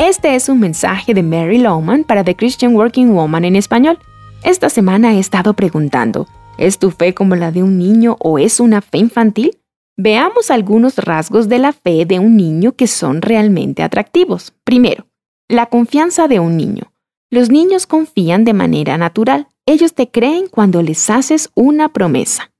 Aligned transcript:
Este 0.00 0.34
es 0.34 0.48
un 0.48 0.60
mensaje 0.60 1.12
de 1.12 1.22
Mary 1.22 1.58
Lowman 1.58 2.04
para 2.04 2.24
The 2.24 2.34
Christian 2.34 2.74
Working 2.74 3.12
Woman 3.12 3.44
en 3.44 3.54
español. 3.54 3.98
Esta 4.42 4.70
semana 4.70 5.12
he 5.12 5.18
estado 5.18 5.52
preguntando, 5.52 6.26
¿es 6.56 6.78
tu 6.78 6.90
fe 6.90 7.12
como 7.12 7.36
la 7.36 7.52
de 7.52 7.62
un 7.62 7.76
niño 7.76 8.16
o 8.18 8.38
es 8.38 8.60
una 8.60 8.80
fe 8.80 8.96
infantil? 8.96 9.58
Veamos 9.98 10.50
algunos 10.50 10.96
rasgos 10.96 11.50
de 11.50 11.58
la 11.58 11.74
fe 11.74 12.06
de 12.06 12.18
un 12.18 12.38
niño 12.38 12.72
que 12.72 12.86
son 12.86 13.20
realmente 13.20 13.82
atractivos. 13.82 14.54
Primero, 14.64 15.06
la 15.50 15.66
confianza 15.66 16.28
de 16.28 16.40
un 16.40 16.56
niño. 16.56 16.94
Los 17.30 17.50
niños 17.50 17.86
confían 17.86 18.44
de 18.44 18.54
manera 18.54 18.96
natural. 18.96 19.48
Ellos 19.66 19.92
te 19.92 20.10
creen 20.10 20.46
cuando 20.50 20.80
les 20.80 21.10
haces 21.10 21.50
una 21.54 21.90
promesa. 21.90 22.52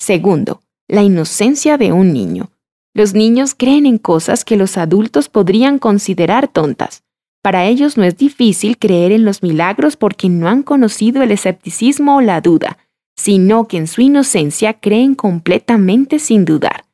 Segundo, 0.00 0.62
la 0.88 1.04
inocencia 1.04 1.78
de 1.78 1.92
un 1.92 2.12
niño. 2.12 2.50
Los 2.94 3.14
niños 3.14 3.54
creen 3.54 3.86
en 3.86 3.96
cosas 3.96 4.44
que 4.44 4.56
los 4.56 4.76
adultos 4.76 5.30
podrían 5.30 5.78
considerar 5.78 6.48
tontas. 6.48 7.04
Para 7.40 7.64
ellos 7.64 7.96
no 7.96 8.04
es 8.04 8.16
difícil 8.16 8.78
creer 8.78 9.12
en 9.12 9.24
los 9.24 9.42
milagros 9.42 9.96
porque 9.96 10.28
no 10.28 10.48
han 10.48 10.62
conocido 10.62 11.22
el 11.22 11.32
escepticismo 11.32 12.16
o 12.16 12.20
la 12.20 12.40
duda, 12.40 12.78
sino 13.16 13.66
que 13.66 13.78
en 13.78 13.86
su 13.86 14.02
inocencia 14.02 14.74
creen 14.74 15.14
completamente 15.14 16.18
sin 16.18 16.44
dudar. 16.44 16.84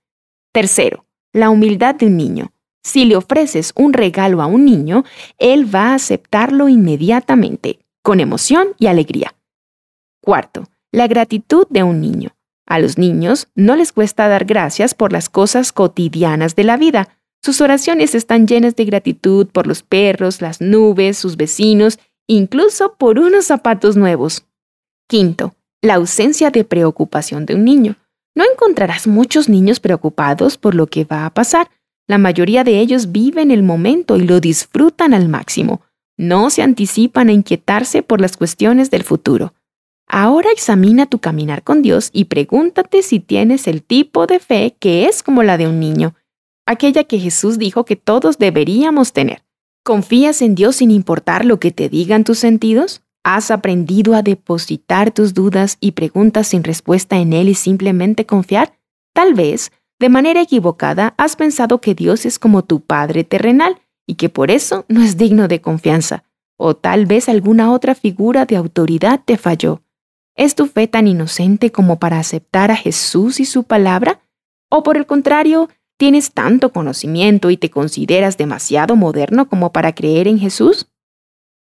Tercero, 0.52 1.04
la 1.32 1.50
humildad 1.50 1.96
de 1.96 2.06
un 2.06 2.16
niño. 2.16 2.52
Si 2.82 3.04
le 3.04 3.16
ofreces 3.16 3.72
un 3.76 3.92
regalo 3.92 4.40
a 4.40 4.46
un 4.46 4.64
niño, 4.64 5.04
él 5.36 5.72
va 5.72 5.90
a 5.90 5.94
aceptarlo 5.94 6.68
inmediatamente, 6.68 7.80
con 8.02 8.20
emoción 8.20 8.68
y 8.78 8.86
alegría. 8.86 9.34
Cuarto, 10.22 10.64
la 10.92 11.06
gratitud 11.08 11.66
de 11.68 11.82
un 11.82 12.00
niño. 12.00 12.37
A 12.68 12.78
los 12.78 12.98
niños 12.98 13.48
no 13.54 13.76
les 13.76 13.92
cuesta 13.92 14.28
dar 14.28 14.44
gracias 14.44 14.92
por 14.92 15.10
las 15.10 15.30
cosas 15.30 15.72
cotidianas 15.72 16.54
de 16.54 16.64
la 16.64 16.76
vida. 16.76 17.08
Sus 17.42 17.62
oraciones 17.62 18.14
están 18.14 18.46
llenas 18.46 18.76
de 18.76 18.84
gratitud 18.84 19.46
por 19.46 19.66
los 19.66 19.82
perros, 19.82 20.42
las 20.42 20.60
nubes, 20.60 21.16
sus 21.16 21.38
vecinos, 21.38 21.98
incluso 22.26 22.94
por 22.98 23.18
unos 23.18 23.46
zapatos 23.46 23.96
nuevos. 23.96 24.44
Quinto, 25.08 25.54
la 25.80 25.94
ausencia 25.94 26.50
de 26.50 26.64
preocupación 26.64 27.46
de 27.46 27.54
un 27.54 27.64
niño. 27.64 27.96
No 28.34 28.44
encontrarás 28.44 29.06
muchos 29.06 29.48
niños 29.48 29.80
preocupados 29.80 30.58
por 30.58 30.74
lo 30.74 30.88
que 30.88 31.04
va 31.04 31.24
a 31.24 31.32
pasar. 31.32 31.70
La 32.06 32.18
mayoría 32.18 32.64
de 32.64 32.80
ellos 32.80 33.12
viven 33.12 33.50
el 33.50 33.62
momento 33.62 34.18
y 34.18 34.26
lo 34.26 34.40
disfrutan 34.40 35.14
al 35.14 35.30
máximo. 35.30 35.80
No 36.18 36.50
se 36.50 36.60
anticipan 36.60 37.30
a 37.30 37.32
inquietarse 37.32 38.02
por 38.02 38.20
las 38.20 38.36
cuestiones 38.36 38.90
del 38.90 39.04
futuro. 39.04 39.54
Ahora 40.08 40.50
examina 40.50 41.04
tu 41.06 41.18
caminar 41.18 41.62
con 41.62 41.82
Dios 41.82 42.08
y 42.12 42.24
pregúntate 42.24 43.02
si 43.02 43.20
tienes 43.20 43.66
el 43.66 43.82
tipo 43.82 44.26
de 44.26 44.40
fe 44.40 44.74
que 44.78 45.04
es 45.04 45.22
como 45.22 45.42
la 45.42 45.58
de 45.58 45.68
un 45.68 45.78
niño, 45.80 46.14
aquella 46.66 47.04
que 47.04 47.18
Jesús 47.18 47.58
dijo 47.58 47.84
que 47.84 47.96
todos 47.96 48.38
deberíamos 48.38 49.12
tener. 49.12 49.44
¿Confías 49.84 50.40
en 50.42 50.54
Dios 50.54 50.76
sin 50.76 50.90
importar 50.90 51.44
lo 51.44 51.60
que 51.60 51.72
te 51.72 51.88
digan 51.88 52.24
tus 52.24 52.38
sentidos? 52.38 53.02
¿Has 53.22 53.50
aprendido 53.50 54.14
a 54.14 54.22
depositar 54.22 55.10
tus 55.10 55.34
dudas 55.34 55.76
y 55.80 55.92
preguntas 55.92 56.48
sin 56.48 56.64
respuesta 56.64 57.18
en 57.18 57.34
Él 57.34 57.50
y 57.50 57.54
simplemente 57.54 58.24
confiar? 58.24 58.78
Tal 59.12 59.34
vez, 59.34 59.72
de 59.98 60.08
manera 60.08 60.40
equivocada, 60.40 61.14
has 61.18 61.36
pensado 61.36 61.80
que 61.80 61.94
Dios 61.94 62.24
es 62.24 62.38
como 62.38 62.64
tu 62.64 62.80
Padre 62.80 63.24
terrenal 63.24 63.80
y 64.06 64.14
que 64.14 64.28
por 64.28 64.50
eso 64.50 64.86
no 64.88 65.02
es 65.02 65.18
digno 65.18 65.48
de 65.48 65.60
confianza. 65.60 66.24
O 66.56 66.74
tal 66.74 67.06
vez 67.06 67.28
alguna 67.28 67.72
otra 67.72 67.94
figura 67.94 68.46
de 68.46 68.56
autoridad 68.56 69.20
te 69.24 69.36
falló. 69.36 69.82
¿Es 70.38 70.54
tu 70.54 70.66
fe 70.68 70.86
tan 70.86 71.08
inocente 71.08 71.72
como 71.72 71.98
para 71.98 72.20
aceptar 72.20 72.70
a 72.70 72.76
Jesús 72.76 73.40
y 73.40 73.44
su 73.44 73.64
palabra? 73.64 74.20
¿O 74.70 74.84
por 74.84 74.96
el 74.96 75.04
contrario, 75.04 75.68
tienes 75.96 76.30
tanto 76.30 76.72
conocimiento 76.72 77.50
y 77.50 77.56
te 77.56 77.70
consideras 77.70 78.36
demasiado 78.36 78.94
moderno 78.94 79.48
como 79.48 79.72
para 79.72 79.96
creer 79.96 80.28
en 80.28 80.38
Jesús? 80.38 80.86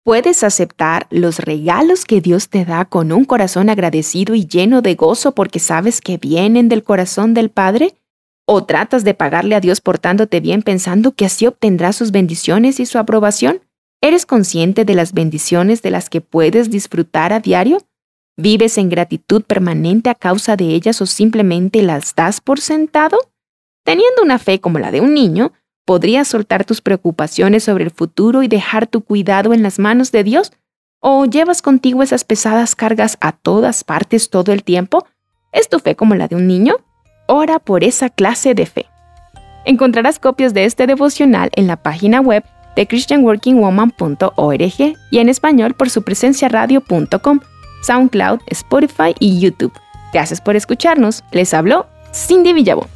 ¿Puedes 0.04 0.44
aceptar 0.44 1.06
los 1.08 1.38
regalos 1.38 2.04
que 2.04 2.20
Dios 2.20 2.50
te 2.50 2.66
da 2.66 2.84
con 2.84 3.12
un 3.12 3.24
corazón 3.24 3.70
agradecido 3.70 4.34
y 4.34 4.46
lleno 4.46 4.82
de 4.82 4.94
gozo 4.94 5.34
porque 5.34 5.58
sabes 5.58 6.02
que 6.02 6.18
vienen 6.18 6.68
del 6.68 6.84
corazón 6.84 7.32
del 7.32 7.48
Padre? 7.48 7.94
¿O 8.44 8.66
tratas 8.66 9.04
de 9.04 9.14
pagarle 9.14 9.54
a 9.54 9.60
Dios 9.60 9.80
portándote 9.80 10.40
bien 10.40 10.60
pensando 10.60 11.12
que 11.12 11.24
así 11.24 11.46
obtendrás 11.46 11.96
sus 11.96 12.10
bendiciones 12.10 12.78
y 12.78 12.84
su 12.84 12.98
aprobación? 12.98 13.62
¿Eres 14.02 14.26
consciente 14.26 14.84
de 14.84 14.94
las 14.94 15.14
bendiciones 15.14 15.80
de 15.80 15.92
las 15.92 16.10
que 16.10 16.20
puedes 16.20 16.68
disfrutar 16.68 17.32
a 17.32 17.40
diario? 17.40 17.78
¿Vives 18.38 18.76
en 18.76 18.90
gratitud 18.90 19.42
permanente 19.42 20.10
a 20.10 20.14
causa 20.14 20.56
de 20.56 20.66
ellas 20.66 21.00
o 21.00 21.06
simplemente 21.06 21.82
las 21.82 22.14
das 22.14 22.42
por 22.42 22.60
sentado? 22.60 23.16
Teniendo 23.82 24.22
una 24.22 24.38
fe 24.38 24.60
como 24.60 24.78
la 24.78 24.90
de 24.90 25.00
un 25.00 25.14
niño, 25.14 25.54
¿podrías 25.86 26.28
soltar 26.28 26.66
tus 26.66 26.82
preocupaciones 26.82 27.64
sobre 27.64 27.84
el 27.84 27.90
futuro 27.90 28.42
y 28.42 28.48
dejar 28.48 28.88
tu 28.88 29.00
cuidado 29.00 29.54
en 29.54 29.62
las 29.62 29.78
manos 29.78 30.12
de 30.12 30.22
Dios? 30.22 30.52
¿O 31.00 31.24
llevas 31.24 31.62
contigo 31.62 32.02
esas 32.02 32.24
pesadas 32.24 32.74
cargas 32.74 33.16
a 33.22 33.32
todas 33.32 33.84
partes 33.84 34.28
todo 34.28 34.52
el 34.52 34.64
tiempo? 34.64 35.06
¿Es 35.50 35.70
tu 35.70 35.78
fe 35.78 35.96
como 35.96 36.14
la 36.14 36.28
de 36.28 36.36
un 36.36 36.46
niño? 36.46 36.76
Ora 37.28 37.58
por 37.58 37.84
esa 37.84 38.10
clase 38.10 38.54
de 38.54 38.66
fe. 38.66 38.84
Encontrarás 39.64 40.18
copias 40.18 40.52
de 40.52 40.66
este 40.66 40.86
devocional 40.86 41.48
en 41.56 41.66
la 41.66 41.82
página 41.82 42.20
web 42.20 42.44
de 42.76 42.86
christianworkingwoman.org 42.86 44.94
y 45.10 45.18
en 45.18 45.30
español 45.30 45.72
por 45.72 45.88
su 45.88 46.02
presencia 46.02 46.50
radio.com 46.50 47.40
SoundCloud, 47.82 48.40
Spotify 48.46 49.14
y 49.18 49.40
YouTube. 49.40 49.72
Gracias 50.12 50.40
por 50.40 50.56
escucharnos. 50.56 51.24
Les 51.32 51.52
habló 51.54 51.86
Cindy 52.12 52.52
Villavo. 52.52 52.88